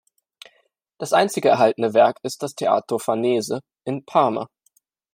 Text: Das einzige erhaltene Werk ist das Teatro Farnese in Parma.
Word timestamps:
Das 0.97 1.13
einzige 1.13 1.49
erhaltene 1.49 1.93
Werk 1.93 2.17
ist 2.23 2.41
das 2.41 2.55
Teatro 2.55 2.97
Farnese 2.97 3.61
in 3.83 4.03
Parma. 4.03 4.47